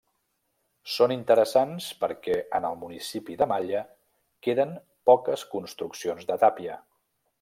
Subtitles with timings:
[0.93, 3.83] Són interessants perquè en el Municipi de Malla
[4.49, 4.73] queden
[5.11, 6.81] poques construccions de tàpia.